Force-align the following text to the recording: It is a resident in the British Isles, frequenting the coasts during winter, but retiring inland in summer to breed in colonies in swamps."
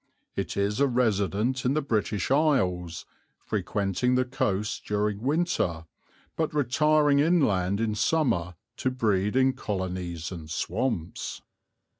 It 0.35 0.57
is 0.57 0.79
a 0.79 0.87
resident 0.87 1.63
in 1.63 1.75
the 1.75 1.81
British 1.83 2.31
Isles, 2.31 3.05
frequenting 3.37 4.15
the 4.15 4.25
coasts 4.25 4.79
during 4.79 5.21
winter, 5.21 5.85
but 6.35 6.55
retiring 6.55 7.19
inland 7.19 7.79
in 7.79 7.93
summer 7.93 8.55
to 8.77 8.89
breed 8.89 9.35
in 9.35 9.53
colonies 9.53 10.31
in 10.31 10.47
swamps." 10.47 11.43